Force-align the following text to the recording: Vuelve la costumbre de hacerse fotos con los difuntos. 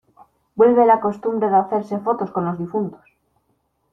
Vuelve 0.55 0.87
la 0.87 0.99
costumbre 0.99 1.47
de 1.47 1.57
hacerse 1.57 1.99
fotos 1.99 2.31
con 2.31 2.45
los 2.45 2.57
difuntos. 2.57 3.05